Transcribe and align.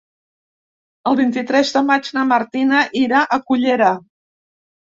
El 1.11 1.17
vint-i-tres 1.19 1.75
de 1.75 1.85
maig 1.91 2.11
na 2.17 2.25
Martina 2.33 2.81
irà 3.05 3.23
a 3.25 3.41
Cullera. 3.51 3.95